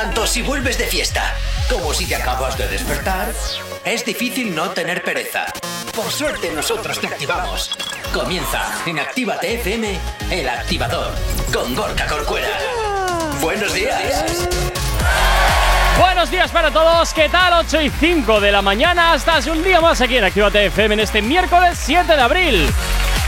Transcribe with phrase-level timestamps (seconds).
[0.00, 1.36] Tanto si vuelves de fiesta
[1.68, 3.34] como si te acabas de despertar,
[3.84, 5.44] es difícil no tener pereza.
[5.94, 7.70] Por suerte nosotros te activamos.
[8.10, 10.00] Comienza en Actívate FM,
[10.30, 11.12] el activador,
[11.52, 12.48] con Gorka Corcuera.
[13.42, 14.48] Buenos días.
[15.98, 17.52] Buenos días para todos, ¿qué tal?
[17.66, 20.94] 8 y 5 de la mañana, hasta hace un día más aquí en Actívate FM
[20.94, 22.70] en este miércoles 7 de abril.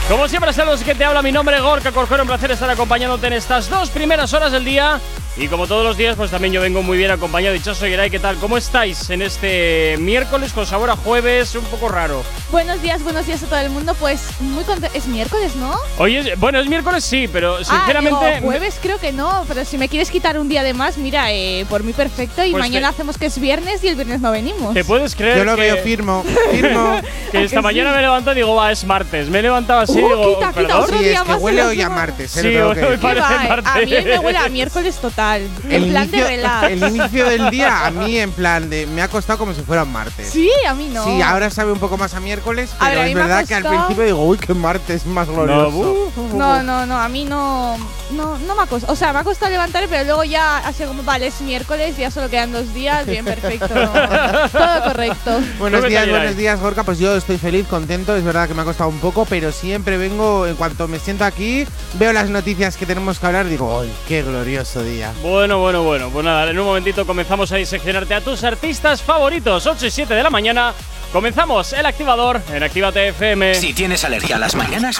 [0.09, 3.33] Como siempre, saludos que te habla mi nombre, Gorka Corcuera, un placer estar acompañándote en
[3.33, 4.99] estas dos primeras horas del día
[5.35, 7.53] y como todos los días, pues también yo vengo muy bien acompañado.
[7.55, 8.35] Dichoso Geray, ¿qué tal?
[8.37, 11.55] ¿Cómo estáis en este miércoles con sabor a jueves?
[11.55, 12.23] Un poco raro.
[12.51, 13.95] Buenos días, buenos días a todo el mundo.
[13.99, 14.95] Pues muy contento.
[14.95, 15.75] Es miércoles, ¿no?
[15.97, 18.35] Hoy es, bueno, es miércoles sí, pero Ah, sinceramente.
[18.35, 21.31] digo, jueves creo que no, pero si me quieres quitar un día de más, mira,
[21.31, 22.45] eh, por mí perfecto.
[22.45, 24.75] Y Pues mañana te- hacemos que es viernes y el viernes no venimos.
[24.75, 27.01] ¿Te puedes creer Yo lo que, veo firmo, firmo.
[27.31, 27.95] que ¿A esta que mañana sí?
[27.95, 29.29] me levanto y digo, va, es martes?
[29.29, 31.41] Me he levantado así y Uh, digo, quita, quita, otro Sí, día es que más
[31.41, 32.99] huele hoy a martes, eh, Sí, hoy que decir.
[32.99, 33.71] ¿Qué parece martes.
[33.73, 35.22] A mí me huele a miércoles total.
[35.35, 36.71] El en plan inicio, de relax.
[36.71, 39.83] el inicio del día a mí en plan de me ha costado como si fuera
[39.83, 40.29] un martes.
[40.29, 41.03] Sí, a mí no.
[41.05, 43.55] Sí, ahora sabe un poco más a miércoles, A pero ver, a es verdad que
[43.55, 45.69] al principio digo, uy, qué martes más glorioso.
[45.69, 46.37] uh, uh, uh.
[46.37, 47.77] No, no, no, a mí no,
[48.11, 48.91] no, no me ha costado.
[48.93, 52.11] O sea, me ha costado levantar, pero luego ya así como, vale, es miércoles, ya
[52.11, 53.67] solo quedan dos días, bien, perfecto.
[54.51, 55.39] Todo correcto.
[55.59, 56.83] Buenos ¿Cómo días, buenos días, Gorka.
[56.83, 58.15] Pues yo estoy feliz, contento.
[58.15, 61.23] Es verdad que me ha costado un poco, pero siempre vengo, en cuanto me siento
[61.25, 65.12] aquí, veo las noticias que tenemos que hablar, digo, ¡ay, qué glorioso día!
[65.21, 66.09] Bueno, bueno, bueno.
[66.09, 69.65] Pues nada, en un momentito comenzamos a diseccionarte a tus artistas favoritos.
[69.65, 70.73] 8 y 7 de la mañana.
[71.11, 73.53] Comenzamos el activador en Actívate FM.
[73.55, 74.99] Si tienes alergia a las mañanas,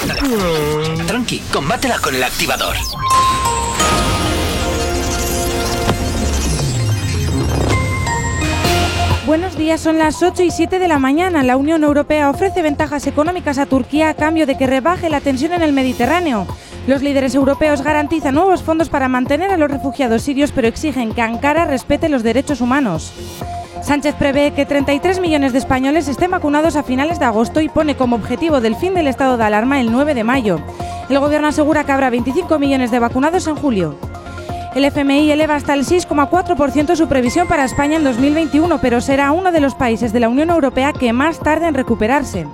[1.07, 2.75] tranqui, combátela con el activador.
[9.33, 11.41] Buenos días, son las 8 y 7 de la mañana.
[11.41, 15.53] La Unión Europea ofrece ventajas económicas a Turquía a cambio de que rebaje la tensión
[15.53, 16.45] en el Mediterráneo.
[16.85, 21.23] Los líderes europeos garantizan nuevos fondos para mantener a los refugiados sirios, pero exigen que
[21.23, 23.11] Ankara respete los derechos humanos.
[23.81, 27.95] Sánchez prevé que 33 millones de españoles estén vacunados a finales de agosto y pone
[27.95, 30.59] como objetivo del fin del estado de alarma el 9 de mayo.
[31.09, 33.97] El gobierno asegura que habrá 25 millones de vacunados en julio.
[34.75, 39.51] El FMI eleva hasta el 6,4% su previsión para España en 2021, pero será uno
[39.51, 42.47] de los países de la Unión Europea que más tarde en recuperarse.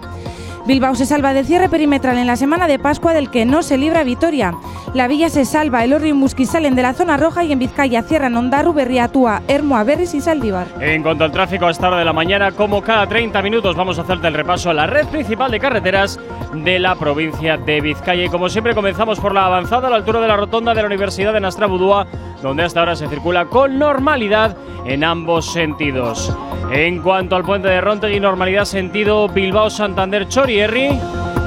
[0.69, 3.75] Bilbao se salva del cierre perimetral en la semana de Pascua del que no se
[3.75, 4.53] libra Vitoria.
[4.94, 7.57] La Villa se salva, el Orri y Musqui salen de la zona roja y en
[7.57, 10.68] Vizcaya cierran Ondarru, Berriatúa, Hermoa, Berris y Saldívar.
[10.79, 13.97] En cuanto al tráfico a esta hora de la mañana, como cada 30 minutos vamos
[13.97, 16.19] a hacerte el repaso a la red principal de carreteras
[16.53, 18.25] de la provincia de Vizcaya.
[18.25, 20.88] Y como siempre comenzamos por la avanzada a la altura de la rotonda de la
[20.88, 22.06] Universidad de Nastrabudúa,
[22.44, 26.31] donde hasta ahora se circula con normalidad en ambos sentidos.
[26.72, 31.00] En cuanto al puente de Rontegui, normalidad sentido Bilbao-Santander-Chorierri.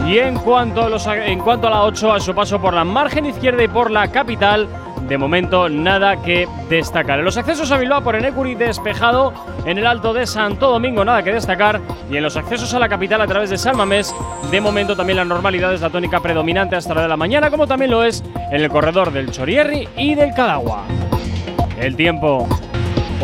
[0.08, 2.82] Y en cuanto, a los, en cuanto a la 8, a su paso por la
[2.82, 4.68] margen izquierda y por la capital,
[5.06, 7.20] de momento nada que destacar.
[7.20, 9.32] En los accesos a Bilbao por Enecuri despejado,
[9.64, 11.80] en el Alto de Santo Domingo nada que destacar
[12.10, 14.14] y en los accesos a la capital a través de Salmamés,
[14.50, 17.68] de momento también la normalidad es la tónica predominante hasta la de la mañana, como
[17.68, 20.82] también lo es en el corredor del Chorierri y del Cadagua.
[21.78, 22.48] El tiempo.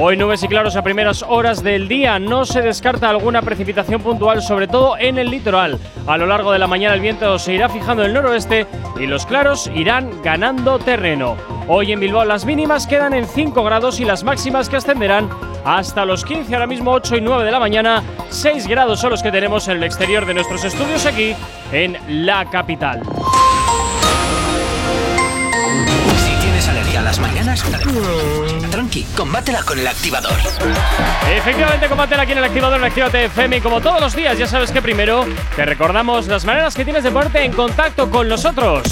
[0.01, 2.21] Hoy nubes y claros a primeras horas del día.
[2.21, 5.77] No se descarta alguna precipitación puntual, sobre todo en el litoral.
[6.07, 8.69] A lo largo de la mañana el viento se irá fijando en el noroeste
[9.01, 11.37] y los claros irán ganando terreno.
[11.67, 15.29] Hoy en Bilbao las mínimas quedan en 5 grados y las máximas que ascenderán
[15.65, 18.05] hasta los 15, ahora mismo 8 y 9 de la mañana.
[18.31, 21.35] 6 grados son los que tenemos en el exterior de nuestros estudios aquí
[21.73, 23.03] en la capital.
[27.49, 30.39] Mañanas, tranqui, combátela con el activador.
[31.31, 34.47] Efectivamente, combátela aquí en el activador en Actívate FM y como todos los días, ya
[34.47, 35.27] sabes que primero
[35.57, 38.83] te recordamos las maneras que tienes de ponerte en contacto con nosotros.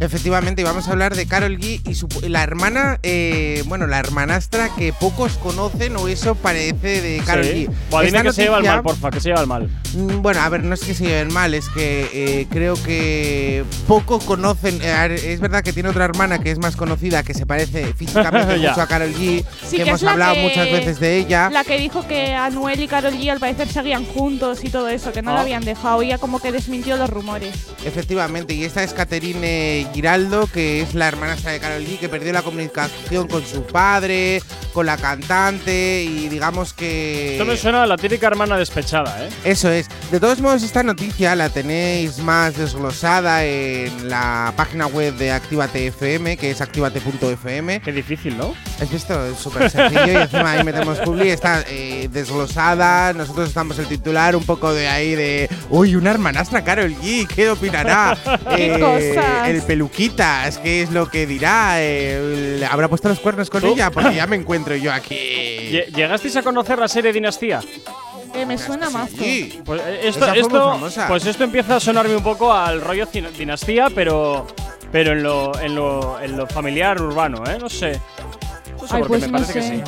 [0.00, 3.98] Efectivamente, y vamos a hablar de Carol G y su, la hermana, eh, bueno, la
[3.98, 7.66] hermanastra que pocos conocen o eso parece de Carol Sí.
[7.66, 7.70] G.
[7.90, 9.68] Buah, dime Esta que se lleva el mal, porfa, que se lleva el mal.
[9.94, 13.64] Mm, Bueno, a ver, no es que se lleven mal, es que eh, creo que
[13.86, 14.78] poco conocen.
[14.82, 18.58] eh, es verdad que tiene otra hermana que es más conocida, que se parece físicamente
[18.60, 18.70] Ya.
[18.70, 21.50] mucho a Carol G, Sí, que que hemos hablado que- muchas veces de ella.
[21.50, 25.12] La que dijo que Anuel y Carol G al parecer seguían juntos y todo eso,
[25.12, 25.34] que no Ah.
[25.34, 26.00] la habían dejado.
[26.02, 27.54] Ella como que desmintió los rumores.
[27.84, 32.32] Efectivamente, y esta es Caterine Giraldo, que es la hermanastra de Carol G, que perdió
[32.32, 34.42] la comunicación con su padre,
[34.72, 37.32] con la cantante, y digamos que.
[37.32, 39.28] Esto me suena a la típica hermana despechada, ¿eh?
[39.44, 39.88] Eso es.
[40.10, 45.86] De todos modos, esta noticia la tenéis más desglosada en la página web de Actívate
[45.88, 47.80] FM, que es activate.fm.
[47.80, 48.54] Qué difícil, ¿no?
[48.80, 49.26] ¿Has visto?
[49.26, 51.30] Es súper sencillo y encima ahí metemos publi.
[51.30, 53.12] Está eh, desglosada.
[53.12, 55.48] Nosotros estamos el titular un poco de ahí de.
[55.70, 57.26] Uy, una hermanastra Carol G.
[57.26, 58.16] ¿Qué opinará?
[58.56, 59.48] Qué Eh, cosas.
[59.48, 60.58] El peluquitas.
[60.58, 61.76] ¿Qué es lo que dirá?
[61.78, 63.72] Eh, ¿Habrá puesto los cuernos con ¿Tú?
[63.72, 63.90] ella?
[63.90, 65.14] Porque ya me encuentro yo aquí.
[65.14, 67.60] Lle- ¿Llegasteis a conocer la serie Dinastía?
[68.34, 69.10] Eh, me suena más.
[69.10, 69.60] Sí.
[69.64, 70.78] Pues eh, esto,
[71.08, 73.06] pues esto empieza a sonarme un poco al rollo
[73.38, 74.46] dinastía, pero,
[74.90, 77.56] pero en lo, en lo, en lo familiar urbano, ¿eh?
[77.58, 77.98] No sé.
[78.78, 79.82] No sé Ay, por qué, pues me no parece que sí.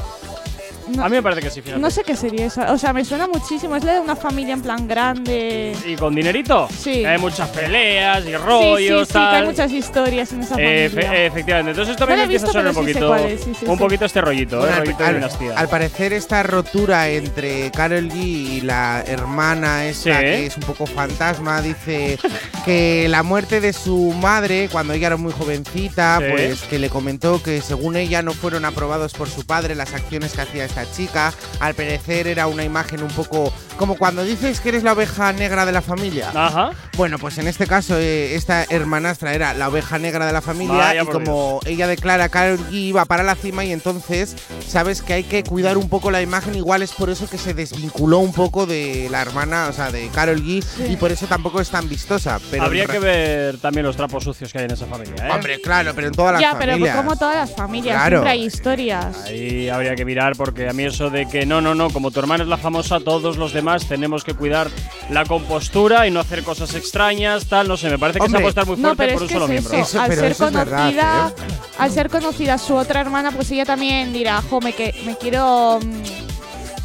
[0.88, 1.80] No, A mí me parece que sí, fíjate.
[1.80, 2.72] no sé qué sería esa.
[2.72, 3.74] O sea, me suena muchísimo.
[3.76, 5.74] Es la de una familia en plan grande.
[5.86, 6.68] ¿Y con dinerito?
[6.78, 7.04] Sí.
[7.04, 10.88] Hay muchas peleas y Sí, sí, rollos, sí, que hay muchas historias en esa Eh,
[10.90, 11.10] familia.
[11.12, 11.70] efe- efectivamente.
[11.70, 13.82] Entonces esto No empieza a sonar un sí poquito, cuál es, sí, sí, un sí.
[13.82, 14.74] poquito este rollito, Bueno, ¿eh?
[14.78, 15.58] al, Rollito al- dinastía.
[15.58, 20.24] al parecer esta rotura entre Carol G y la hermana esta Sí.
[20.24, 22.18] que es un poco fantasma dice
[22.64, 26.24] que la muerte de su madre cuando ella era muy jovencita Sí.
[26.30, 30.32] pues que le comentó que según ella no fueron aprobados por su padre las acciones
[30.32, 34.68] que hacía esta chica al parecer era una imagen un poco como cuando dices que
[34.70, 36.70] eres la oveja negra de la familia Ajá.
[36.96, 40.74] bueno, pues en este caso, eh, esta hermanastra era la oveja negra de la familia
[40.76, 44.36] Vaya y como ella declara Carol G iba para la cima y entonces
[44.66, 47.54] sabes que hay que cuidar un poco la imagen, igual es por eso que se
[47.54, 51.60] desvinculó un poco de la hermana, o sea, de Carol G y por eso tampoco
[51.60, 52.40] es tan vistosa.
[52.50, 55.30] Pero Habría que ver también los trapos sucios que hay en esa familia, ¿eh?
[55.32, 56.96] Hombre, claro, pero en todas las ya, pero familias.
[56.96, 58.16] como todas las familias, Claro.
[58.18, 59.16] siempre hay historias.
[59.24, 62.20] Ahí habría que mirar porque a mí eso de que no, no, no, como tu
[62.20, 64.68] hermana es la famosa, todos los demás tenemos que cuidar
[65.10, 68.40] la compostura y no hacer cosas extrañas, tal, no sé, me parece que Hombre.
[68.40, 69.78] se apostar muy No, fuerte pero por es un que solo es miembro.
[69.78, 70.00] eso.
[70.00, 71.54] Al pero ser eso es verdad, conocida, ¿eh?
[71.78, 75.78] al ser conocida su otra hermana, pues ella también dirá, jo, me, que, me quiero.
[75.82, 76.02] mm,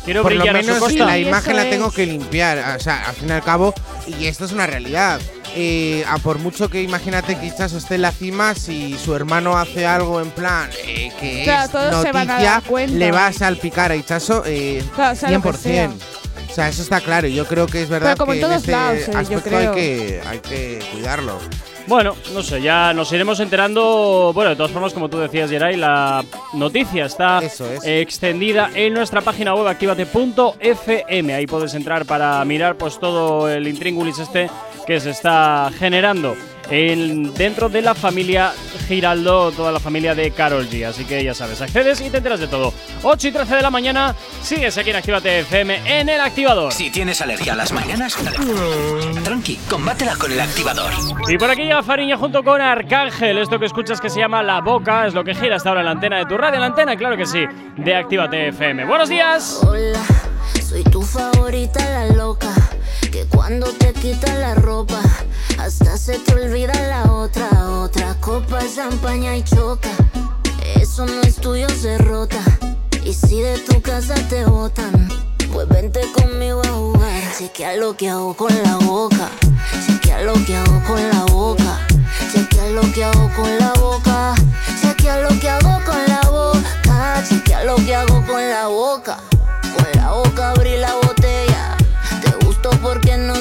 [0.05, 1.05] Quiero por lo brillar a su menos costa.
[1.05, 1.93] la imagen la tengo es.
[1.93, 2.77] que limpiar.
[2.77, 3.73] O sea, al fin y al cabo,
[4.07, 5.19] y esto es una realidad.
[5.61, 9.57] Eh, a por mucho que imagínate que Chaso esté en la cima, si su hermano
[9.57, 12.95] hace algo en plan eh, que Claro, es todos se van a noticia, dar cuenta.
[12.97, 15.91] le va a salpicar a Ichazo eh, Claro, sea lo que 100%.
[16.49, 17.27] O sea, eso está claro.
[17.27, 19.17] y Yo creo que es verdad Pero como que en todos este lados, eh, yo
[19.19, 19.73] aspecto creo.
[19.73, 21.39] hay que, hay que cuidarlo.
[21.89, 24.31] Bueno, no sé, ya nos iremos enterando.
[24.31, 27.59] Bueno, de todas formas, como tú decías, Geray, la noticia está es.
[27.83, 31.33] extendida en nuestra página web activate.fm.
[31.33, 34.51] Ahí puedes entrar para mirar pues todo el intríngulis este
[34.85, 36.35] que se está generando
[36.69, 38.53] en, dentro de la familia
[38.87, 40.85] Giraldo, toda la familia de Carol G.
[40.85, 42.73] Así que ya sabes, accedes y te enteras de todo.
[43.03, 46.73] 8 y 13 de la mañana, sigues aquí en Actívate FM en el activador.
[46.73, 48.17] Si tienes alergia a las mañanas,
[49.23, 50.91] tranqui, combátela con el activador.
[51.27, 53.37] Y por aquí llega Fariña junto con Arcángel.
[53.37, 55.85] Esto que escuchas que se llama La Boca es lo que gira hasta ahora en
[55.85, 56.59] la antena de tu radio.
[56.59, 57.45] La antena, claro que sí,
[57.77, 58.85] de Actívate FM.
[58.85, 59.61] Buenos días.
[59.63, 59.99] Hola,
[60.67, 62.53] soy tu favorita, la loca.
[63.11, 65.01] Que cuando te quitas la ropa,
[65.59, 67.47] hasta se te olvida la otra.
[67.69, 69.89] Otra copa, champaña y choca.
[70.75, 72.41] Eso no es tuyo, se rota.
[73.03, 75.09] Y si de tu casa te botan,
[75.51, 77.21] pues vente conmigo a jugar.
[77.37, 79.29] Chequea lo que hago con la boca.
[79.85, 81.79] Chequea lo que hago con la boca.
[82.33, 84.35] Chequea lo que hago con la boca.
[84.81, 87.23] Chequea lo que hago con la boca.
[87.27, 89.17] Chequea lo que hago con la boca.
[89.75, 91.77] Con la boca abrí la botella.
[92.21, 93.38] Te gusto porque no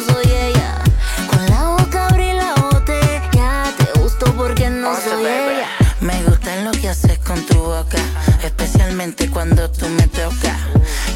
[7.48, 7.98] tu boca,
[8.42, 10.56] especialmente cuando tú me tocas.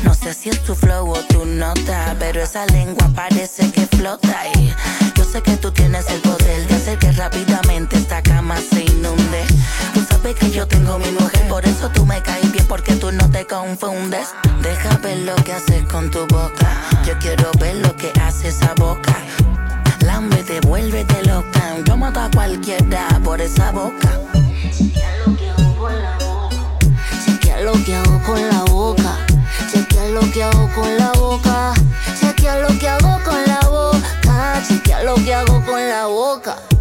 [0.03, 4.47] No sé si es tu flow o tu nota, pero esa lengua parece que flota.
[4.57, 4.73] Y
[5.15, 9.45] yo sé que tú tienes el poder de hacer que rápidamente esta cama se inunde.
[9.95, 13.13] Tú sabes que yo tengo mi mujer, por eso tú me caes bien, porque tú
[13.13, 14.29] no te confundes.
[14.63, 16.69] Deja ver lo que haces con tu boca.
[17.07, 19.17] Yo quiero ver lo que hace esa boca.
[20.01, 21.77] Lámbete, vuélvete loca.
[21.85, 24.42] Yo mato a cualquiera por esa boca.
[27.63, 29.19] Lo que hago con la boca.
[29.71, 31.75] Chequea lo que hago con la boca.
[32.19, 34.63] Chequea lo que hago con la boca.
[34.67, 36.72] Chequea lo que hago con la boca.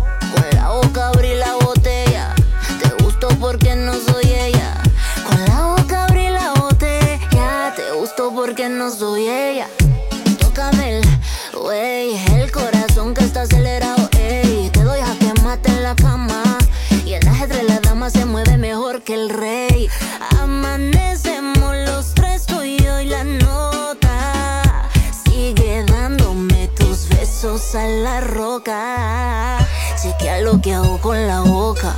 [28.03, 29.57] La roca.
[30.01, 31.95] Chequea lo que hago con la boca.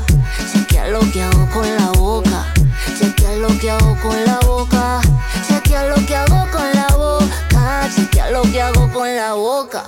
[0.52, 2.54] Chequea lo que hago con la boca.
[2.98, 5.02] Chequea lo que hago con la boca.
[5.48, 7.90] Chequea lo que hago con la boca.
[7.96, 9.84] Chequea lo que hago con la boca.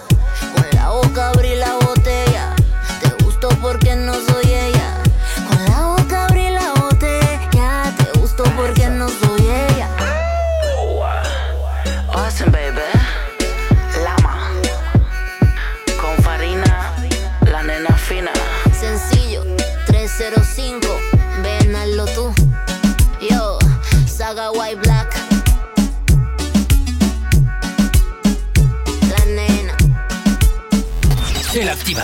[0.55, 1.94] Con la boca abrí la botella.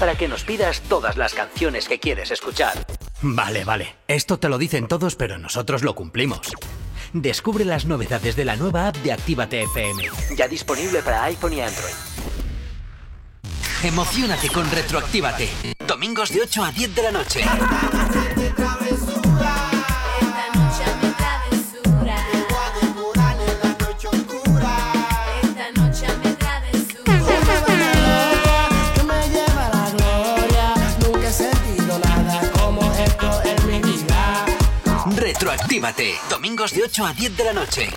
[0.00, 2.86] Para que nos pidas todas las canciones que quieres escuchar.
[3.20, 3.96] Vale, vale.
[4.08, 6.40] Esto te lo dicen todos, pero nosotros lo cumplimos.
[7.12, 10.04] Descubre las novedades de la nueva app de Actívate FM.
[10.36, 11.92] Ya disponible para iPhone y Android.
[13.82, 15.48] Emocionate con Retroactívate.
[15.86, 17.40] Domingos de 8 a 10 de la noche.
[35.80, 36.14] Retroactívate.
[36.28, 37.88] Domingos de 8 a 10 de la noche.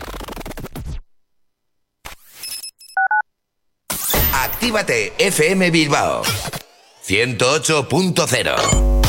[4.34, 6.24] Actívate FM Bilbao
[7.06, 9.02] 108.0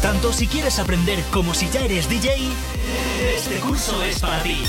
[0.00, 2.48] Tanto si quieres aprender como si ya eres DJ,
[3.54, 4.64] este curso es para ti.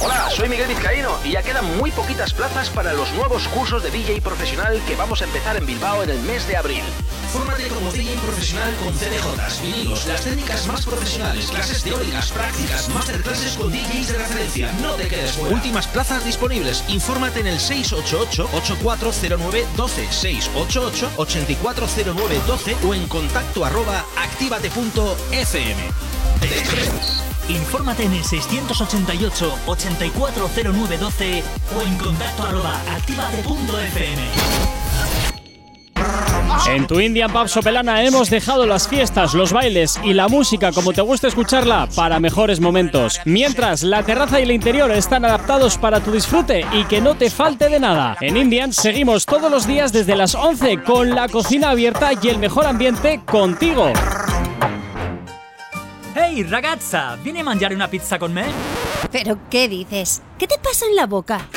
[0.00, 3.90] Hola, soy Miguel Vizcaíno y ya quedan muy poquitas plazas para los nuevos cursos de
[3.92, 6.82] DJ profesional que vamos a empezar en Bilbao en el mes de abril.
[7.32, 13.56] Fórmate como DJ profesional con CDJs, vinilos, las técnicas más profesionales, clases teóricas, prácticas, masterclasses
[13.56, 14.72] con DJs de referencia.
[14.82, 15.54] No te quedes fuera.
[15.54, 16.82] Últimas plazas disponibles.
[16.88, 20.08] Infórmate en el 688-8409-12,
[21.16, 25.84] 688-8409-12 o en contacto arroba activate.fm.
[27.48, 31.42] Infórmate en el 688 840912
[31.76, 34.22] o en contacto arroba activate.fm.
[36.68, 40.92] En tu Indian Pub Sopelana hemos dejado las fiestas, los bailes y la música como
[40.92, 43.20] te gusta escucharla para mejores momentos.
[43.24, 47.30] Mientras la terraza y el interior están adaptados para tu disfrute y que no te
[47.30, 48.16] falte de nada.
[48.20, 52.38] En Indian seguimos todos los días desde las 11 con la cocina abierta y el
[52.38, 53.92] mejor ambiente contigo.
[56.34, 58.44] Ehi ragazza, vieni a mangiare una pizza con me?
[59.12, 60.20] ¿Pero qué dices?
[60.36, 61.48] ¿Qué te pasa en la boca?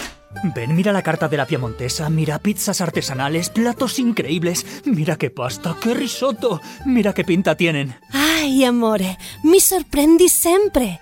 [0.53, 5.75] Ven, mira la carta de la Piemontesa, mira pizzas artesanales, platos increíbles, mira qué pasta,
[5.81, 7.95] qué risotto, mira qué pinta tienen.
[8.13, 11.01] Ay, amore, mi sorprendi sempre.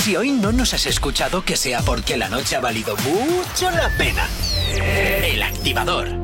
[0.00, 3.90] Si hoy no nos has escuchado, que sea porque la noche ha valido mucho la
[3.98, 4.26] pena.
[5.22, 6.19] El activador.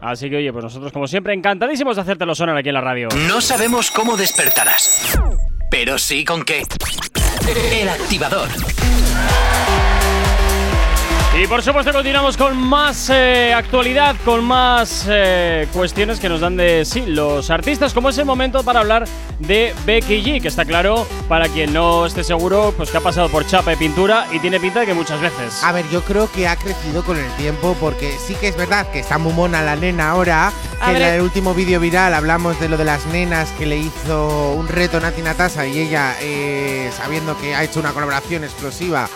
[0.00, 3.08] Así que oye, pues nosotros como siempre encantadísimos de hacértelo sonar aquí en la radio.
[3.28, 5.16] No sabemos cómo despertarás,
[5.70, 6.64] pero sí con qué.
[7.72, 8.48] El activador.
[11.38, 16.56] Y por supuesto continuamos con más eh, actualidad, con más eh, cuestiones que nos dan
[16.56, 19.04] de sí los artistas, como es el momento para hablar
[19.40, 23.28] de Becky G, que está claro, para quien no esté seguro, pues que ha pasado
[23.28, 25.62] por chapa y pintura y tiene pinta de que muchas veces.
[25.62, 28.90] A ver, yo creo que ha crecido con el tiempo porque sí que es verdad
[28.90, 30.50] que está muy mona la nena ahora.
[30.86, 34.52] Que en el último vídeo viral hablamos de lo de las nenas que le hizo
[34.52, 39.06] un reto Nati Natasa y ella, eh, sabiendo que ha hecho una colaboración explosiva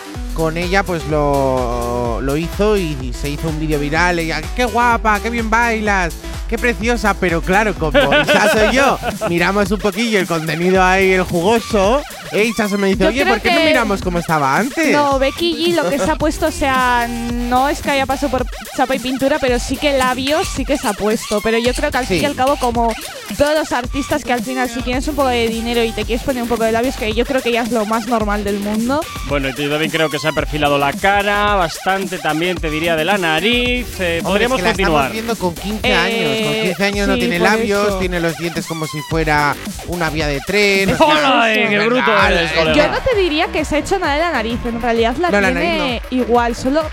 [0.41, 4.17] con ella, pues lo, lo hizo y, se hizo un vídeo viral.
[4.17, 6.15] Ella, qué guapa, qué bien bailas,
[6.49, 7.13] qué preciosa.
[7.13, 8.97] Pero claro, como Isa soy yo,
[9.29, 12.01] miramos un poquillo el contenido ahí, el jugoso.
[12.33, 14.91] Isa se me dice, Yo oye, creo ¿por qué no que- miramos cómo estaba antes?
[14.91, 18.31] No, Becky G lo que se ha puesto, o sea, no es que haya pasado
[18.31, 21.41] por chapa y pintura, pero sí que labios sí que se ha puesto.
[21.41, 22.23] Pero yo creo que al fin Sí.
[22.23, 22.93] y al cabo, como
[23.37, 26.23] todos los artistas que al final, si tienes un poco de dinero y te quieres
[26.23, 28.59] poner un poco de labios, que yo creo que ya es lo más normal del
[28.59, 29.01] mundo.
[29.27, 32.95] Bueno, y yo también creo que se ha perfilado la cara, bastante también te diría
[32.95, 33.87] de la nariz.
[33.99, 35.05] eh, Hombre, podríamos es que la continuar.
[35.05, 36.47] estamos viendo con 15 Eh, años.
[36.47, 37.97] Con 15 años no sí, tiene por labios, eso.
[37.99, 39.55] tiene los dientes como si fuera
[39.87, 40.93] una vía de tren.
[40.93, 42.73] o sea, ¡Hola, eh, qué bruto colega!
[42.73, 45.29] Yo no te diría que se ha hecho nada de la nariz, en realidad la
[45.31, 46.55] No, la tiene nariz igual.
[46.55, 46.83] Solo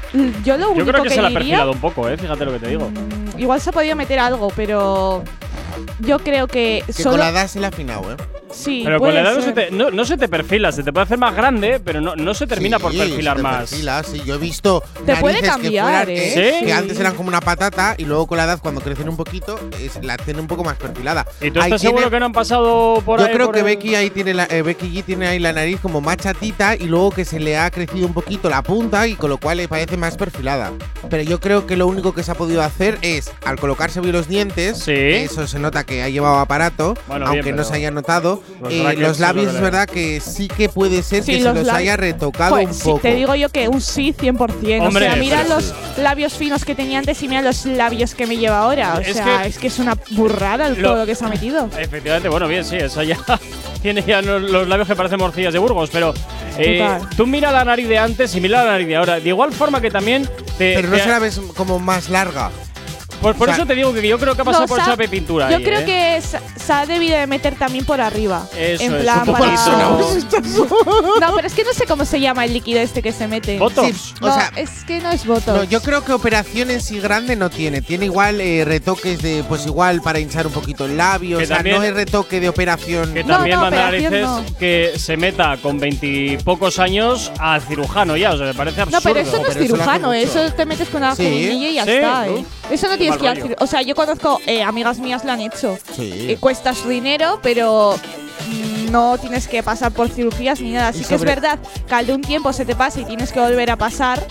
[0.44, 2.44] yo lo único Yo creo que, se la ha diría, perfilado un poco, eh, fíjate
[2.44, 2.90] lo que te digo.
[3.36, 5.24] igual se ha podido meter algo, pero
[6.00, 8.16] yo creo que, Que solo con la edad se le ha afinado, ¿eh?
[8.58, 10.92] Sí, Pero con la edad no se, te, no, no se te perfila, se te
[10.92, 13.70] puede hacer más grande, pero no, no se termina Sí, por perfilar se te más.
[13.70, 16.64] perfila, sí, yo he visto Te puede cambiar, que, ¿eh?
[16.64, 19.58] que antes eran como una patata y luego con la edad cuando crecen un poquito
[19.80, 21.26] es- la tienen un poco más perfilada.
[21.40, 23.32] ¿Y tú Ahí estás tiene- seguro que no han pasado por Yo ahí?
[23.32, 25.78] creo por que el- Becky ahí tiene la, eh, Becky G tiene ahí la nariz
[25.80, 29.14] como más chatita y luego que se le ha crecido un poquito la punta y
[29.14, 30.72] con lo cual le parece más perfilada.
[31.10, 34.12] Pero yo creo que lo único que se ha podido hacer es al colocarse bien
[34.12, 34.92] los dientes, Sí.
[34.94, 38.42] eso se nota que ha llevado aparato, Bueno, aunque bien, no se haya notado.
[38.60, 41.38] Los Eh, los son lo labios es verdad que sí que puede ser Sí, que
[41.38, 42.98] se los los labios- haya retocado Pues un sí, poco.
[43.00, 44.86] te digo yo que un sí 100%.
[44.86, 48.26] Hombre, o sea, mira los labios finos que tenía antes y mira los labios que
[48.26, 48.94] me lleva ahora.
[48.96, 51.24] O Es sea, que- es que es una burrada el Lo- todo lo que se
[51.24, 51.68] ha metido.
[51.78, 53.16] Efectivamente, bueno, bien, sí, eso ya
[53.82, 56.12] tiene ya los, los labios que parecen morcillas de Burgos, pero
[56.58, 59.20] eh, tú mira la nariz de antes y mira la nariz de ahora.
[59.20, 60.24] De igual forma que también
[60.58, 60.74] te.
[60.74, 62.50] Pero no te- se la ves como más larga.
[63.20, 65.04] Por, por o sea, eso te digo que yo creo que ha pasado No, por
[65.04, 65.50] y pintura.
[65.50, 65.84] Yo ahí, creo ¿eh?
[65.84, 68.46] que se, ha debido de meter también por arriba.
[68.56, 70.28] Eso en plan poco para- eso.
[71.20, 73.58] No, pero es que no sé cómo se llama el líquido este que se mete.
[73.58, 73.88] Botox.
[73.96, 75.46] Sí, o No, sea, es que no es botox.
[75.58, 77.82] No, yo creo que operación en sí grande no tiene.
[77.82, 81.38] Tiene igual eh, retoques de, pues igual para hinchar un poquito el labio.
[81.38, 83.14] Que o sea, también- no es retoque de operación.
[83.14, 84.44] Que también no, narices no.
[84.58, 88.98] que se meta con veintipocos años al cirujano ya, o sea, me parece absurdo.
[88.98, 91.24] No, pero eso no es eso cirujano, eso te metes con la Sí.
[91.24, 92.26] y ya Sí, está.
[92.26, 92.36] ¿no?
[92.36, 92.44] ¿eh?
[92.70, 95.78] Eso no tienes que cir- O sea, yo conozco eh, amigas mías lo han hecho.
[95.96, 96.26] Sí.
[96.30, 97.94] Eh, cuesta su dinero, pero
[98.48, 100.90] mm, no tienes que pasar por cirugías ni nada.
[100.90, 103.32] Y Sí que es verdad que al de un tiempo se te pasa y tienes
[103.32, 104.26] que volver a pasar,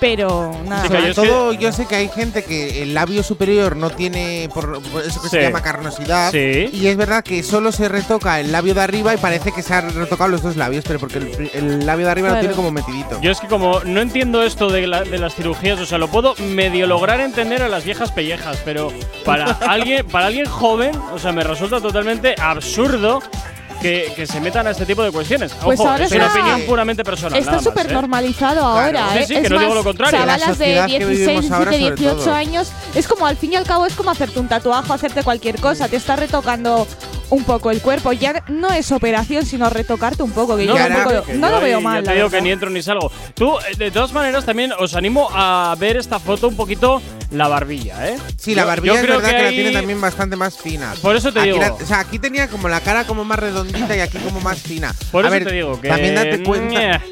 [0.00, 0.82] pero nada.
[0.82, 3.90] Chica, Sobre yo es todo, yo sé que hay gente que el labio superior no
[3.90, 5.36] tiene, por, por eso que Sí.
[5.36, 6.30] se llama carnosidad.
[6.32, 6.68] Sí.
[6.72, 9.74] Y es verdad que solo se retoca el labio de arriba y parece que se
[9.74, 11.18] han retocado los dos labios, pero porque
[11.54, 12.40] el, labio de arriba lo Claro.
[12.48, 13.20] tiene como metidito.
[13.20, 16.08] Yo es que como no entiendo esto de, la- de las cirugías, o sea, lo
[16.08, 18.92] puedo medio lograr entender a las viejas pellejas, pero
[19.24, 23.22] para alguien, para alguien joven, o sea, me resulta totalmente absurdo
[23.86, 25.52] que, que se metan a este tipo de cuestiones.
[25.62, 27.38] Pues Ojo, ahora es una está- opinión puramente personal.
[27.38, 27.92] Está súper ¿eh?
[27.94, 29.26] normalizado ahora, Sí, ¿eh?
[29.26, 30.18] sí, que es no más, digo lo contrario.
[30.18, 32.34] Chavalas La de sociedad que 16, vivimos ahora, 17, sobre 18 todo.
[32.34, 35.60] años, es como al fin y al cabo es como hacerte un tatuaje, hacerte cualquier
[35.60, 36.86] cosa, te está retocando
[37.30, 38.12] un poco el cuerpo.
[38.12, 41.54] Ya no es operación, sino retocarte un poco, que No, yo tampoco- que no yo
[41.56, 42.02] lo veo mal.
[42.02, 43.10] te la digo que ni entro ni salgo.
[43.34, 47.48] Tú, eh, de todas maneras, también os animo a ver esta foto un poquito la
[47.48, 48.16] barbilla, ¿eh?
[48.38, 50.94] Sí, la Yo- barbilla yo es creo verdad que, la tiene también bastante más fina.
[51.02, 51.60] Por eso te Aquí digo.
[51.60, 54.58] la- o sea, aquí tenía como la cara como más redondita y aquí como más
[54.60, 54.94] fina.
[55.10, 55.88] Por A eso ver, te digo que.
[55.88, 57.02] También date cuenta.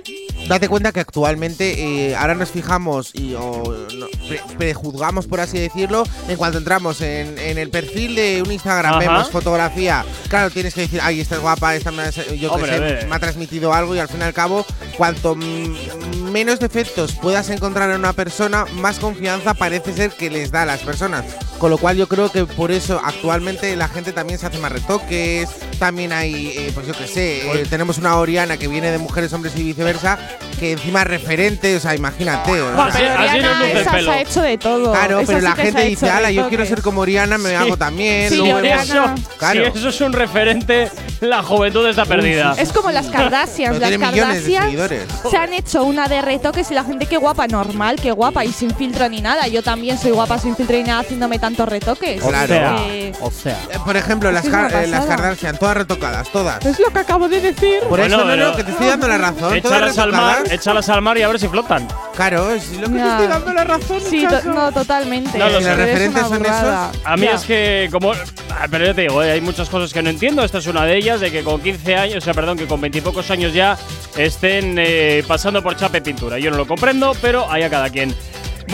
[0.49, 3.63] Date cuenta que actualmente eh, ahora nos fijamos y o,
[3.95, 8.53] no, pre- prejuzgamos, por así decirlo, en cuanto entramos en, en el perfil de un
[8.53, 8.99] Instagram, Ajá.
[8.99, 10.05] vemos fotografía.
[10.29, 13.07] Claro, tienes que decir, ay, esta es guapa, esta me ha, yo Hombre, a sé,
[13.07, 17.91] me ha transmitido algo y al fin y al cabo, cuanto menos defectos puedas encontrar
[17.91, 21.25] en una persona, más confianza parece ser que les da a las personas.
[21.65, 24.71] Con lo cual yo creo que por eso actualmente la gente también se hace más
[24.71, 25.49] retoques,
[25.79, 29.33] también hay, eh, pues yo qué sé, eh, tenemos una Oriana que viene de mujeres,
[29.33, 30.19] hombres y viceversa,
[30.61, 32.61] que encima es referente, o sea, imagínate.
[32.61, 34.93] o Buah, sea, pero Oriana, esa se ha hecho de todo.
[34.93, 36.49] Claro, Esa pero sí la gente dice, ala, yo retoques".
[36.59, 37.55] quiero ser como Oriana, me Sí.
[37.55, 38.29] hago también.
[38.29, 38.83] Sí, luego- Oriana.
[38.83, 39.05] Eso,
[39.39, 39.73] Claro.
[39.73, 40.91] Si eso es un referente,
[41.25, 42.55] la juventud está perdida.
[42.59, 43.79] Es como las Kardashians.
[43.79, 44.93] Las Kardashians
[45.31, 48.53] se han hecho una de retoques y la gente qué guapa, normal, qué guapa y
[48.53, 49.47] sin filtro ni nada.
[49.49, 52.23] Yo también soy guapa sin filtro ni nada haciéndome tantos retoques.
[52.23, 52.55] Claro.
[52.89, 53.59] Eh, O sea.
[53.71, 55.07] Eh, Por ejemplo, las, eh, las.
[55.07, 56.65] Kardashian, todas retocadas, todas.
[56.65, 57.81] es lo que acabo de decir.
[57.81, 59.55] Por Bueno, eso, no, no, que te estoy dando la razón.
[59.55, 61.87] Échalas al mar, échalas al mar y a ver si flotan.
[62.17, 64.01] Claro, es lo que te estoy dando la razón.
[64.09, 65.39] Sí, to- no, totalmente.
[65.39, 66.93] No ¿Los es referentes son burrada.
[67.05, 67.35] A mí Ya.
[67.35, 68.13] es que, como.
[68.13, 70.45] ah, Pero yo te digo, eh, hay muchas cosas que no entiendo.
[70.45, 72.81] Esta es una de ellas, de que con 15 años, o sea, perdón, que con
[72.81, 73.79] 20 y pocos años ya
[74.17, 76.39] estén eh, pasando por chape pintura.
[76.39, 78.15] Yo no lo comprendo, pero hay a cada quien.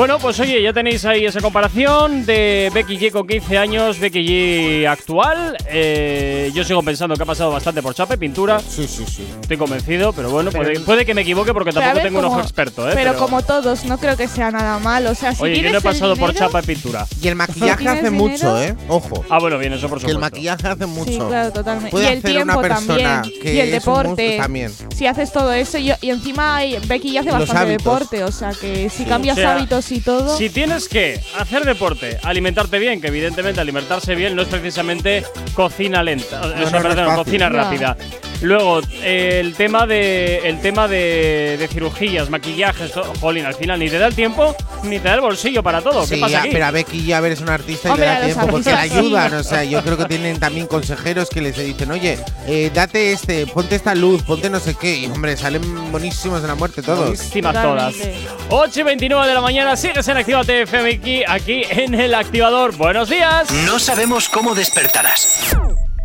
[0.01, 4.25] Bueno, pues oye, ya tenéis ahí esa comparación de Becky G con 15 años, Becky
[4.27, 5.59] G actual.
[5.69, 8.61] Eh, yo sigo pensando que ha pasado bastante por chape pintura.
[8.61, 9.27] Sí, sí, sí.
[9.43, 12.05] Estoy convencido, pero bueno, Pero puede, puede que me equivoque porque Pero a tampoco ver,
[12.07, 12.93] tengo un como- ojo experto, ¿eh?
[12.95, 15.11] Pero, como todos, no creo que sea nada malo.
[15.11, 17.07] O sea, si Oye, yo no he pasado el por dinero- chapa y pintura.
[17.21, 18.29] Y el maquillaje ¿Tienes hace dinero?
[18.31, 18.75] mucho, ¿eh?
[18.89, 19.25] Ojo.
[19.29, 20.35] Ah, bueno, bien, eso por que el supuesto.
[20.35, 21.11] maquillaje hace mucho.
[21.13, 21.91] Sí, claro, totalmente.
[21.91, 22.87] Puede y el hacer tiempo una persona
[23.21, 23.41] también.
[23.43, 24.37] que y el es un deporte.
[24.39, 24.73] también.
[24.97, 27.85] Si haces todo eso, y, y encima Becky ya hace Los bastante hábitos.
[27.85, 28.25] deporte.
[28.25, 30.37] O sea, que si cambias O sea, hábitos y todo.
[30.37, 35.24] Si tienes que hacer deporte, alimentarte bien, que evidentemente alimentarse bien no es precisamente
[35.55, 37.96] cocina lenta, o sea, no perdón, cocina rápida.
[38.42, 43.79] Luego, eh, el tema de el tema de, de cirugías, maquillajes, todo, jolín, al final
[43.79, 46.00] ni te da el tiempo ni te da el bolsillo para todo.
[46.09, 46.48] ¿Qué Sí, pasa aquí?
[46.53, 48.76] pero a Becky ya ver es un artista y Hombre, le da tiempo porque sí.
[48.76, 49.35] ayudan.
[49.35, 53.46] O sea, yo creo que tienen también consejeros que les dicen, oye, eh, date este,
[53.46, 54.96] ponte esta luz, ponte no sé qué.
[54.96, 57.00] Y hombre, salen buenísimos de la muerte todos.
[57.11, 57.92] Buenísimas todas.
[57.94, 58.29] Totalmente.
[58.48, 62.74] 8 y 29 de la mañana, sigues en Activa TFM aquí, aquí en el activador.
[62.76, 63.50] Buenos días.
[63.66, 65.57] No sabemos cómo despertarás,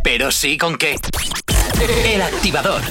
[0.04, 0.96] pero sí con qué.
[1.82, 2.82] El activador.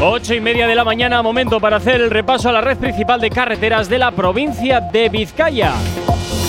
[0.00, 3.20] Ocho y media de la mañana, momento para hacer el repaso a la red principal
[3.20, 5.74] de carreteras de la provincia de Vizcaya.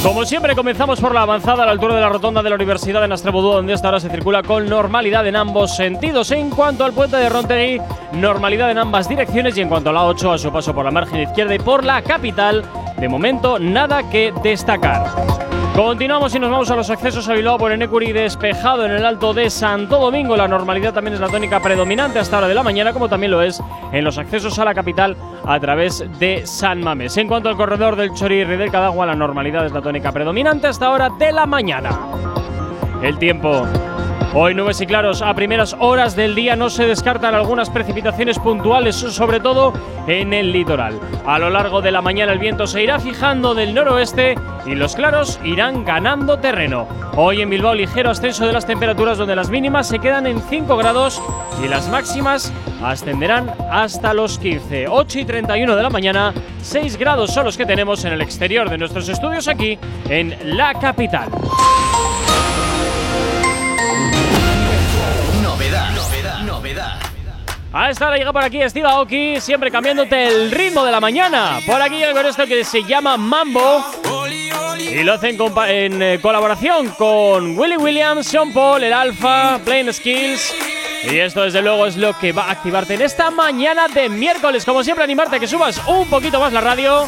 [0.01, 3.01] Como siempre, comenzamos por la avanzada a la altura de la rotonda de la Universidad
[3.01, 6.31] de Nastrabudú, donde hasta ahora se circula con normalidad en ambos sentidos.
[6.31, 7.79] En cuanto al puente de Rontegui,
[8.13, 9.55] normalidad en ambas direcciones.
[9.57, 11.85] Y en cuanto a la 8, a su paso por la margen izquierda y por
[11.85, 12.65] la capital,
[13.03, 15.03] de momento nada que destacar.
[15.75, 19.33] Continuamos y nos vamos a los accesos a Bilbao por Enecuri despejado en el alto
[19.33, 20.37] de Santo Domingo.
[20.37, 23.41] La normalidad también es la tónica predominante hasta hora de la mañana, como también lo
[23.41, 23.61] es
[23.91, 27.17] en los accesos a la capital a través de San Mames.
[27.17, 30.89] En cuanto al corredor del Chorirri del Cadagua, la normalidad es la tónica predominante hasta
[30.89, 31.99] hora de la mañana.
[33.01, 33.67] El tiempo.
[34.35, 38.95] Hoy nubes y claros a primeras horas del día no se descartan algunas precipitaciones puntuales,
[38.95, 39.73] sobre todo
[40.07, 40.99] en el litoral.
[41.23, 44.33] A lo largo de la mañana el viento se irá fijando del noroeste
[44.65, 46.87] y los claros irán ganando terreno.
[47.15, 50.77] Hoy en Bilbao ligero ascenso de las temperaturas donde las mínimas se quedan en 5
[50.77, 51.21] grados
[51.63, 52.51] y las máximas
[52.83, 54.87] ascenderán hasta los 15.
[54.87, 58.67] 8 y 31 de la mañana, 6 grados son los que tenemos en el exterior
[58.67, 59.77] de nuestros estudios aquí
[60.09, 61.29] en la capital.
[67.75, 71.59] A esta hora llega por aquí Steve Aoki, siempre cambiándote el ritmo de la mañana.
[71.65, 73.83] Por aquí llega con esto que se llama Mambo.
[74.77, 80.53] Y lo hacen en eh, colaboración con Willy Williams, Sean Paul, el Alfa, Plain Skills.
[81.11, 84.65] Y esto desde luego es lo que va a activarte en esta mañana de miércoles.
[84.65, 87.07] Como siempre, animarte a que subas un poquito más la radio.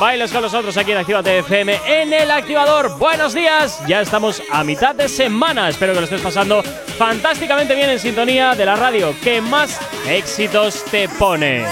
[0.00, 2.98] Bailes con nosotros aquí en Actívate FM en el activador.
[2.98, 5.68] Buenos días, ya estamos a mitad de semana.
[5.68, 6.64] Espero que lo estés pasando
[6.96, 9.78] fantásticamente bien en sintonía de la radio que más
[10.08, 11.64] éxitos te pone.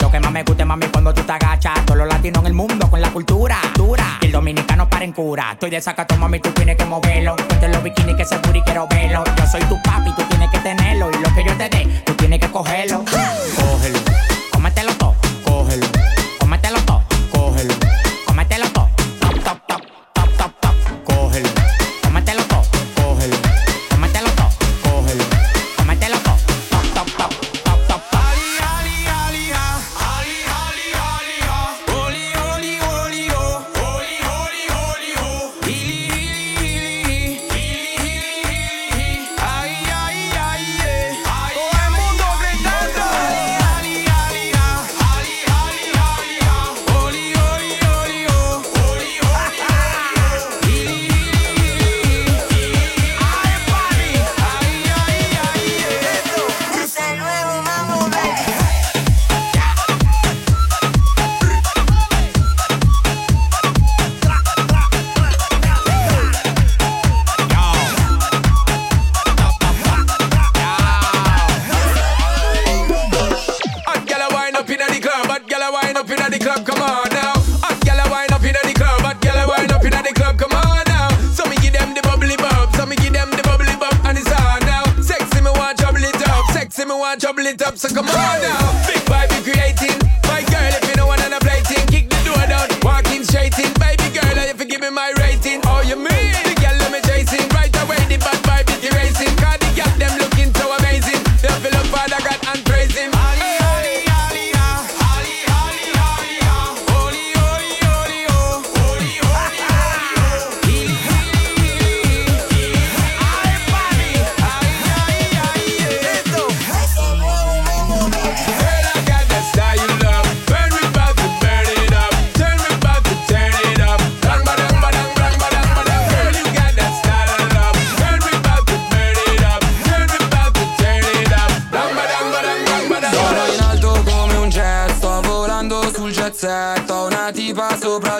[0.00, 1.84] Lo que más me gusta, mami, cuando tú te agachas.
[1.84, 3.60] Todos los latinos en el mundo con la cultura.
[3.74, 4.18] Dura.
[4.46, 5.50] Y el dominicano para en cura.
[5.52, 7.34] Estoy de sacato, mami, tú tienes que moverlo.
[7.34, 9.24] Ponte los bikinis que se y quiero verlo.
[9.36, 11.10] Yo soy tu papi, tú tienes que tenerlo.
[11.10, 13.04] Y lo que yo te dé, tú tienes que cogerlo.
[13.04, 13.98] Cógelo.
[14.52, 15.05] Cómetelo todo.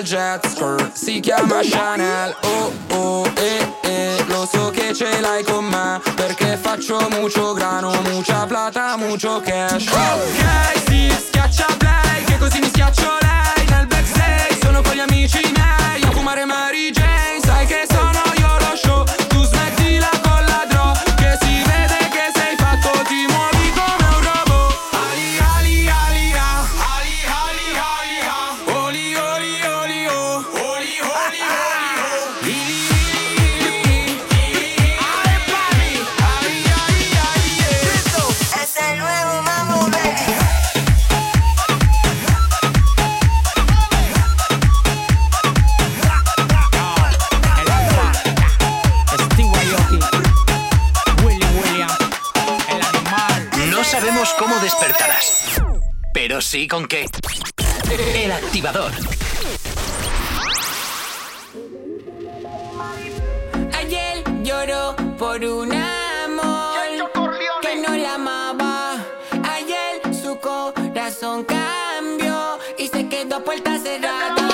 [0.07, 2.33] Jet skirt, si chiama Chanel.
[2.42, 7.90] Oh oh eh eh, lo so che ce l'hai con me Perché faccio mucho grano,
[8.12, 9.88] mucha plata, mucho cash.
[9.88, 13.66] Ok, sì, schiaccia play, che così mi schiaccio lei.
[13.66, 17.96] Nel backstage, sono con gli amici miei A fumare Mary Jane, sai che sono
[71.19, 74.46] corazón cambió y se quedó a puerta cerrada.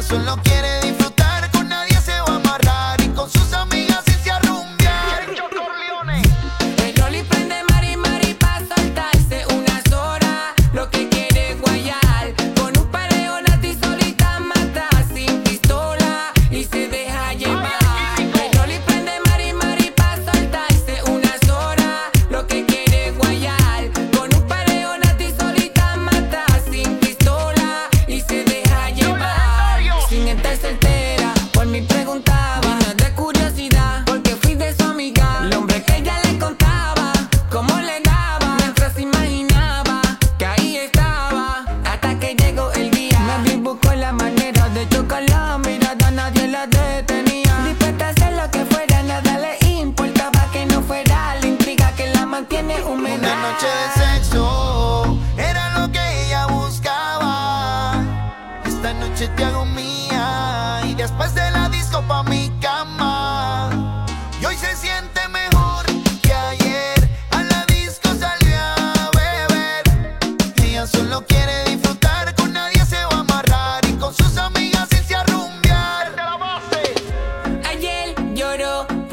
[0.00, 0.59] corazón lo quiere.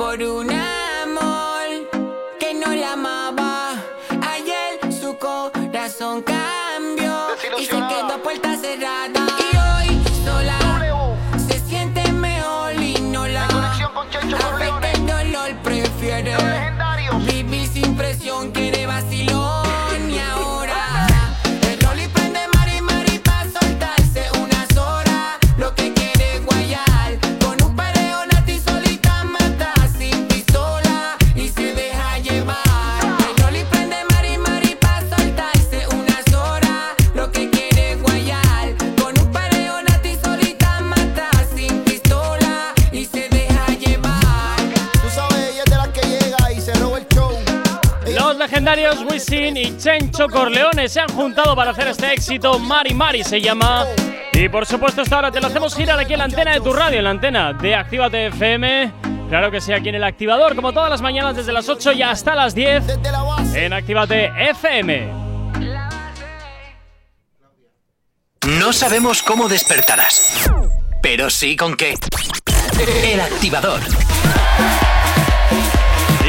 [0.07, 1.67] por un amor
[2.39, 3.73] que no la amaba.
[4.21, 6.66] Ayer su corazón cayó.
[48.77, 52.59] Legendarios Wisin y Chencho Corleone se han juntado para hacer este éxito.
[52.59, 53.85] Mari Mari se llama.
[54.33, 56.71] Y por supuesto, esta hora te lo hacemos girar aquí en la antena de tu
[56.73, 58.91] radio, en la antena de Actívate FM.
[59.29, 62.03] Claro que sí, aquí en el activador, como todas las mañanas desde las 8 y
[62.03, 62.83] hasta las 10
[63.55, 65.11] en Actívate FM.
[68.59, 70.49] No sabemos cómo despertarás,
[71.01, 71.95] pero sí con qué.
[73.03, 73.81] El activador.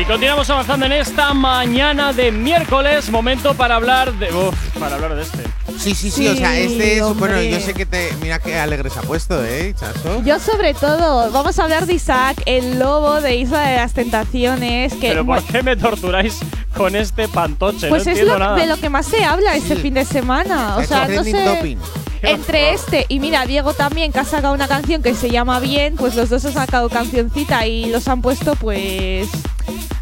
[0.09, 3.11] Continuamos avanzando en esta mañana de miércoles.
[3.11, 4.33] Momento para hablar de.
[4.33, 5.43] Uf, para hablar de este.
[5.79, 7.01] Sí, sí, sí, o sea, este es.
[7.01, 7.51] Bueno, hombre.
[7.51, 8.11] yo sé que te.
[8.23, 10.23] Mira qué alegre se ha puesto, ¿eh, Chaso?
[10.25, 14.95] Yo sobre todo, vamos a hablar de Isaac, el lobo de Isla de las Tentaciones,
[14.95, 16.39] que Pero ¿por qué me torturáis
[16.75, 17.89] con este pantoche?
[17.91, 18.57] pues no es entiendo lo, nada.
[18.57, 19.83] de lo que más se habla este Sí.
[19.83, 20.79] fin de semana.
[20.79, 21.33] O sea, no sé.
[21.33, 21.79] topping.
[22.23, 25.97] Entre este y mira, Diego también, que ha sacado una canción que se llama Bien,
[25.97, 29.29] pues los dos han sacado cancioncita y los han puesto, pues.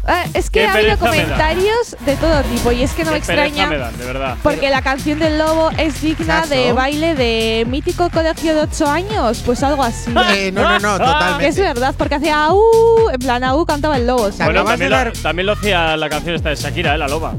[0.09, 3.17] Ah, es que Qué ha habido comentarios de todo tipo y es que no me
[3.17, 3.67] Qué extraña.
[3.67, 4.37] me dan, de verdad.
[4.41, 9.43] Porque la canción del lobo es digna de baile de mítico colegio de 8 años,
[9.45, 10.13] pues algo así.
[10.37, 11.47] Eh, no, no, no, totalmente.
[11.47, 14.31] Es verdad, porque hacía AU, en plan AU cantaba el lobo.
[14.31, 14.45] ¿sabes?
[14.45, 16.97] Bueno, también de lo, también lo hacía la canción esta de Shakira, ¿eh?
[16.97, 17.33] La loba.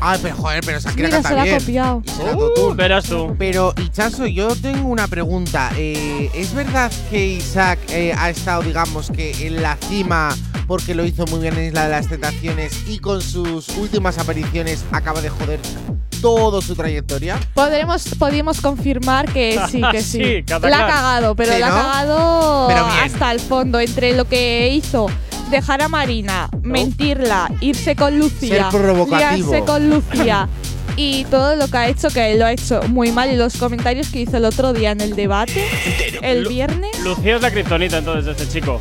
[0.00, 1.58] Ay, pero joder, pero Shakira Mira, canta se la ha bien.
[1.58, 2.02] copiado.
[2.06, 3.34] Y Uh, verás tú.
[3.38, 5.70] Pero, Ichazo, yo tengo una pregunta.
[5.76, 10.34] Eh, ¿Es verdad que Isaac eh, ha estado, digamos, que en la cima
[10.66, 14.84] porque lo hizo muy bien en Isla de las Tentaciones y con sus últimas apariciones
[14.90, 15.60] acaba de joder
[16.20, 17.38] toda su trayectoria?
[17.54, 20.18] Podremos, podríamos confirmar que sí, que sí.
[20.18, 21.76] Sí, la ha cagado, pero Sí, la ha ¿no?
[21.76, 22.98] cagado Pero bien.
[23.04, 23.78] hasta el fondo.
[23.78, 25.06] Entre lo que hizo
[25.50, 29.50] dejar a Marina, mentirla, irse con Lucía, Ser provocativo.
[29.52, 30.48] liarse con Lucía
[30.96, 33.32] y todo lo que ha hecho, que lo ha hecho muy mal.
[33.32, 35.64] Y los comentarios que hizo el otro día en el debate,
[36.22, 36.98] el Lu- viernes.
[37.04, 38.80] Lucía es la kriptonita entonces de este chico.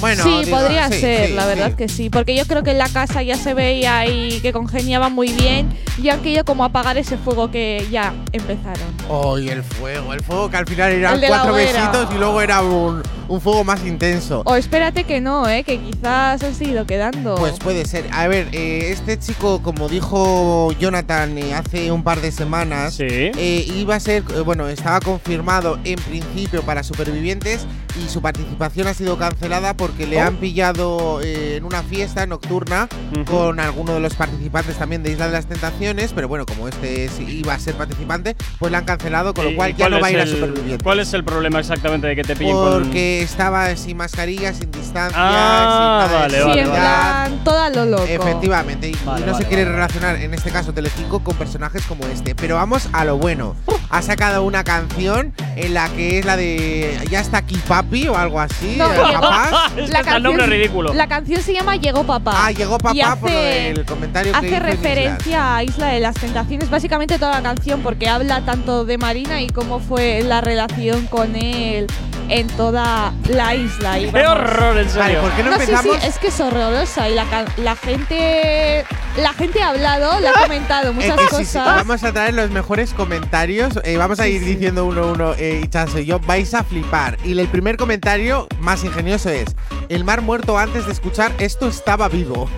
[0.00, 1.76] Bueno, sí, digo, podría sí, ser, sí, la verdad sí.
[1.76, 2.10] que sí.
[2.10, 5.68] Porque yo creo que en la casa ya se veía ahí que congeniaban muy bien
[6.02, 8.86] y han querido como apagar ese fuego que ya empezaron.
[9.08, 12.62] Oh, y el fuego, el fuego que al final eran cuatro besitos y luego era
[12.62, 14.42] un, un fuego más intenso.
[14.44, 15.64] O espérate que no, ¿eh?
[15.64, 17.36] que quizás han seguido quedando.
[17.36, 18.06] Pues puede ser.
[18.12, 23.66] A ver, eh, este chico, como dijo Jonathan eh, hace un par de semanas, eh,
[23.74, 27.66] iba a ser, eh, bueno, estaba confirmado en principio para supervivientes
[28.04, 30.26] y su participación ha sido cancelada porque le Oh.
[30.26, 32.88] han pillado eh, en una fiesta nocturna
[33.30, 37.04] con alguno de los participantes también de Isla de las Tentaciones, pero bueno, como este
[37.04, 39.88] es- iba a ser participante, pues le han cancelado, con ¿Y- lo cual y ya
[39.88, 40.82] no va a ir a supervivientes.
[40.82, 44.70] ¿Cuál es el problema exactamente de que te pillen con Porque estaba sin mascarilla, sin
[44.72, 47.36] distancia, Ah, sin nada de vale, sí, vale, vale.
[47.44, 48.04] toda lo loco.
[48.08, 49.74] Efectivamente, y Vale, no vale, se quiere vale.
[49.76, 52.34] relacionar, en este caso Telecinco, con personajes como este.
[52.34, 53.54] Pero vamos a lo bueno.
[53.90, 58.16] Ha sacado una canción en la que es la de Ya está aquí papi o
[58.16, 58.74] algo así.
[58.76, 58.96] No, eh.
[59.76, 60.94] Es que hasta el nombre ridículo.
[60.94, 62.32] La canción se llama Llegó Papá.
[62.36, 65.86] Ah, llegó papá Y hace, por del comentario que hace hizo en referencia a Isla
[65.88, 70.22] de las Tentaciones, básicamente toda la canción, porque habla tanto de Marina y cómo fue
[70.22, 71.86] la relación con él
[72.28, 73.98] en toda la isla.
[73.98, 74.40] Y ¡Qué vamos.
[74.40, 75.00] horror, en serio!
[75.00, 75.96] Vale, ¿por qué no, sí, empezamos?
[76.00, 77.24] sí, es que es horrorosa y la,
[77.58, 78.84] la gente
[79.16, 81.48] la gente ha hablado, le ha comentado muchas que sí, cosas.
[81.48, 83.78] sí, vamos a traer los mejores comentarios.
[83.84, 86.18] eh, vamos a ir diciendo uno a uno, eh, Ichazo y yo.
[86.20, 87.18] Vais a flipar.
[87.24, 89.56] Y el primer comentario más ingenioso es:
[89.88, 92.48] El mar muerto antes de escuchar esto estaba vivo.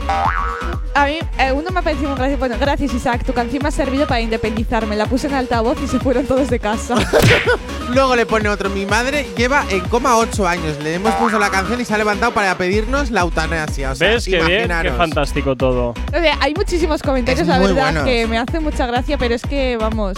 [0.95, 2.39] A mí, eh, uno me ha parecido muy gracioso.
[2.41, 4.97] Bueno, gracias Isaac, tu canción me ha servido para independizarme.
[4.97, 6.97] La puse en altavoz y se fueron todos de casa.
[7.89, 8.69] Luego le pone otro.
[8.71, 10.77] Mi madre lleva en coma 8 años.
[10.83, 13.93] Le hemos puesto la canción y se ha levantado para pedirnos la eutanasia.
[13.93, 14.71] O sea, ¿Ves qué bien?
[14.83, 15.91] Qué fantástico todo.
[15.91, 18.05] O sea, hay muchísimos comentarios, Es la verdad, buenos.
[18.05, 20.17] que me hace mucha gracia, pero es que, vamos,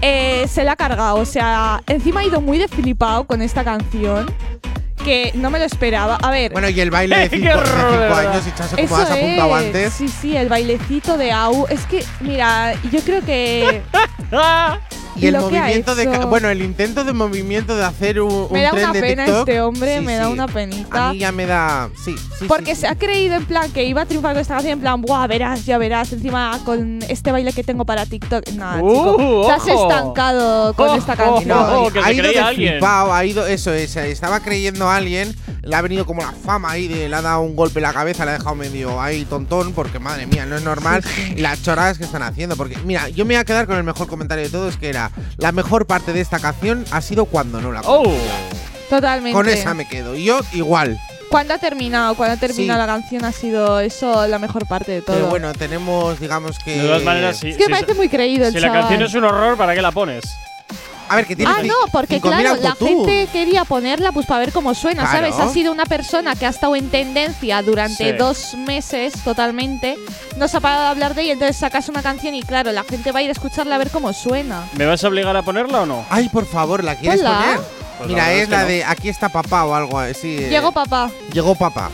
[0.00, 1.16] eh, se la ha cargado.
[1.16, 4.26] O sea, encima ha ido muy de flipado con esta canción,
[5.04, 6.16] que no me lo esperaba.
[6.16, 6.52] A ver.
[6.52, 8.18] Bueno, y el baile de ¡Qué 5 horror, de verdad!
[8.30, 9.66] años, Ichazo, como eso has apuntado es.
[9.66, 9.92] antes.
[9.92, 11.66] Sí, sí, el bailecito de AU.
[11.68, 13.82] Es que, mira, yo creo que.
[15.16, 16.06] Y el lo que ha movimiento de.
[16.26, 19.24] Bueno, el intento de movimiento de hacer un, un Me da tren una de pena
[19.24, 20.32] TikTok, este hombre, sí, me da sí.
[20.32, 21.08] una penita.
[21.08, 21.88] A mí ya me da.
[22.04, 22.44] Sí, sí.
[22.46, 24.80] Porque sí, se ha creído en plan que iba a triunfar con esta canción, en
[24.80, 28.48] plan, buah, verás, ya verás, encima con este baile que tengo para TikTok.
[28.52, 31.58] Nada, Uh, chico, te has estancado con Ojo, esta canción.
[31.58, 31.84] ojo.
[31.84, 35.34] No, que ha se ido de flipado, ha ido, eso es, estaba creyendo a alguien,
[35.66, 37.92] le ha venido como la fama ahí, de, le ha dado un golpe en la
[37.92, 41.02] cabeza, le ha dejado medio ahí tontón, porque madre mía, no es normal
[41.36, 42.56] las choradas que están haciendo.
[42.56, 45.10] Porque, mira, yo me voy a quedar con el mejor comentario de todos, que era,
[45.36, 48.04] la mejor parte de esta canción ha sido cuando no la Oh.
[48.88, 49.32] Totalmente.
[49.32, 50.14] Con esa me quedo.
[50.14, 50.96] Y yo igual.
[51.28, 52.86] Cuando ha terminado, cuando ha terminado Sí.
[52.86, 55.16] la canción ha sido eso la mejor parte de todo.
[55.16, 56.78] Pero bueno, tenemos, digamos que.
[56.78, 57.48] De todas maneras, sí.
[57.48, 59.90] es que parece muy creído el Si la canción es un horror, ¿para qué la
[59.90, 60.24] pones?
[61.08, 61.52] A ver, que tiene.
[61.56, 65.18] Ah, no, porque 5.000 claro, la gente quería ponerla pues para ver cómo suena, Claro.
[65.32, 65.38] ¿sabes?
[65.38, 68.16] Ha sido una persona que ha estado en tendencia durante Sí.
[68.18, 69.96] dos meses totalmente,
[70.36, 72.82] no se ha parado de hablar de ella, entonces sacas una canción y claro, la
[72.84, 74.64] gente va a ir a escucharla a ver cómo suena.
[74.76, 76.04] ¿Me vas a obligar a ponerla o no?
[76.10, 77.38] Ay, por favor, ¿la quieres Ponla.
[77.38, 77.60] poner?
[77.98, 78.68] Pues la Mira, verdad es es que la no.
[78.68, 80.36] de Aquí está papá o algo así.
[80.38, 81.10] eh, Llegó papá.
[81.32, 81.90] Llegó papá.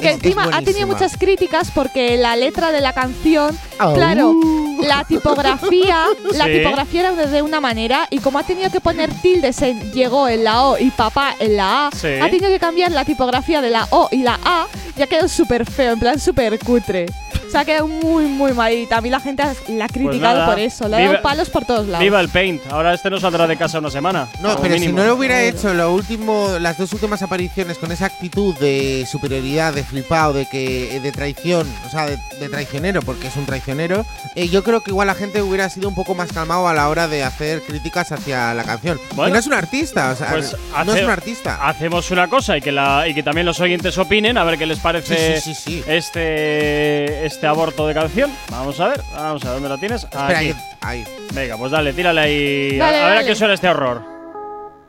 [0.00, 3.94] Que encima ha tenido muchas críticas porque la letra de la canción, Au.
[3.94, 4.34] claro,
[4.82, 6.04] la tipografía,
[6.34, 6.52] la Sí.
[6.52, 10.44] tipografía era de- una manera y como ha tenido que poner tildes en llegó en
[10.44, 12.08] la O y papá en la A, Sí.
[12.20, 14.66] ha tenido que cambiar la tipografía de la O y la A
[14.96, 17.06] y ha quedado súper feo, en plan súper cutre.
[17.54, 20.58] Se ha quedado muy, muy mal y también la gente la ha criticado Pues por
[20.58, 22.02] eso, le ha viva- dado palos por todos lados.
[22.02, 22.60] Viva el Paint.
[22.68, 24.26] Ahora este no saldrá de casa una semana.
[24.42, 24.98] No, pero si mínimo.
[24.98, 29.72] no lo hubiera hecho lo último, las dos últimas apariciones con esa actitud de superioridad,
[29.72, 34.04] de flipado, de que de traición, o sea, de, de traicionero, porque es un traicionero,
[34.34, 36.88] eh, yo creo que igual la gente hubiera sido un poco más calmado a la
[36.88, 38.98] hora de hacer críticas hacia la canción.
[39.14, 39.28] Bueno.
[39.28, 41.68] y no es un artista, o sea, Pues no hace- es un artista.
[41.68, 44.66] Hacemos una cosa y que, la, y que también los oyentes opinen, a ver qué
[44.66, 45.84] les parece Sí, sí, sí, sí.
[45.86, 48.30] Este, este aborto de canción.
[48.50, 50.04] Vamos a ver, vamos a ver dónde lo tienes.
[50.04, 51.04] Espera, ahí, ahí.
[51.34, 52.80] Venga, pues dale, tírale ahí.
[52.80, 53.26] A- Dale, a, ver a dale.
[53.28, 54.00] qué suena este horror.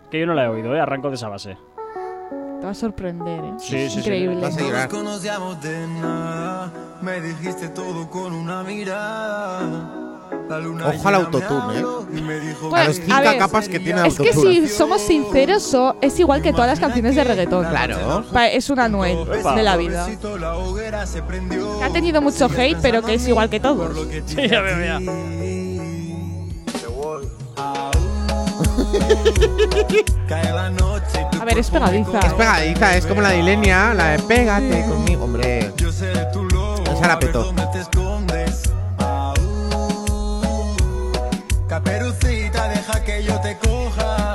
[0.09, 0.79] Que yo no la he oído, ¿eh?
[0.79, 1.57] Arranco de esa base.
[2.61, 3.53] Te va a sorprender, ¿eh?
[3.57, 3.99] Sí, sí, sí.
[3.99, 4.39] Increíble.
[4.39, 4.87] Vas a llorar.
[4.89, 6.71] conocíamos de nada.
[7.01, 10.04] Me dijiste todo con una mirada.
[10.47, 12.21] Ojo al autotune, me ¿eh?
[12.21, 16.19] me a los a ver, capas que tiene Es que si somos sinceros, so- es
[16.19, 17.65] igual que todas las canciones de reggaetón.
[17.65, 18.23] Claro.
[18.51, 19.17] Es una Noel
[19.55, 20.07] de la vida.
[20.07, 23.91] Que ha tenido mucho hate, pero que es igual que todos.
[24.25, 25.11] Sí, ya tu
[31.39, 32.19] A ver, es pegadiza.
[32.19, 35.25] Es pegadiza, es como la de Ilenia, la de Pégate conmigo.
[35.25, 36.83] Hombre, Yo seré tu lobo.
[36.83, 37.53] Esa la petó.
[41.89, 44.33] Caperucita, deja que yo te coja.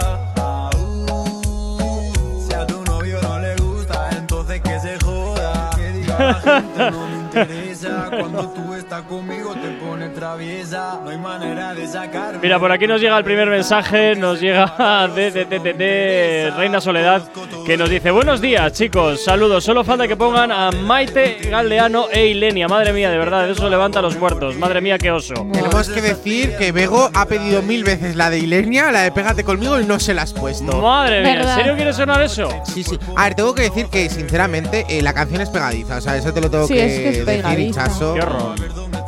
[2.48, 5.70] Si a tu novio no le gusta, entonces que se joda.
[5.74, 8.09] Que diga la gente, no me interesa.
[8.11, 11.01] Cuando tú estás conmigo, te pones traviesa.
[11.03, 12.38] No hay manera de sacar.
[12.40, 16.80] Mira, por aquí nos llega el primer mensaje, nos llega de, de, de- de Reina
[16.80, 17.22] Soledad,
[17.71, 22.27] que nos dice, buenos días chicos, saludos, solo falta que pongan a Maite Galdeano e
[22.27, 25.35] Ilenia, madre mía, de verdad, eso levanta a los muertos, madre mía, qué oso.
[25.53, 29.45] tenemos que decir que Bego ha pedido mil veces la de Ilenia, la de Pégate
[29.45, 30.83] conmigo y no se la has puesto.
[30.83, 32.49] Madre mía, ¿en serio quieres sonar eso?
[32.64, 32.99] Sí, sí.
[33.14, 36.35] A ver, tengo que decir que sinceramente eh, la canción es pegadiza, o sea, eso
[36.35, 38.14] te lo tengo Sí, que, es que es decir, hinchazo.
[38.14, 38.57] Qué horror.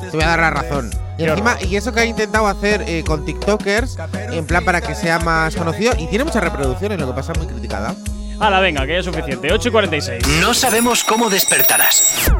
[0.09, 0.89] Te voy a dar la razón.
[1.19, 3.99] Y encima, y eso que ha intentado hacer eh, con TikTokers,
[4.31, 7.39] en plan para que sea más conocido, y tiene muchas reproducciones, lo que pasa es
[7.39, 7.97] muy criticada.
[8.41, 10.29] Hala, venga, que ya es suficiente, 8 y 46.
[10.41, 12.33] No sabemos cómo despertarás,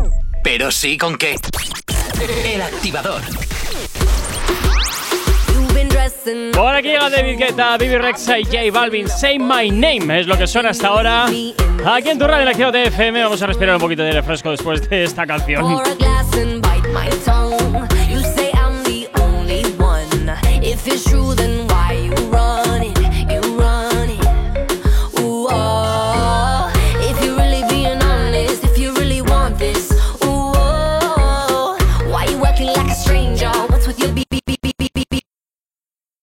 [0.43, 1.37] pero sí con qué.
[2.45, 3.23] El activador.
[6.53, 9.09] Por aquí llega David Guetta, Bibi Rexa y J Balvin.
[9.09, 11.27] Say my name es lo que suena hasta ahora.
[11.27, 14.89] Aquí en tu radio en la FM vamos a respirar un poquito de refresco después
[14.89, 15.83] de esta canción.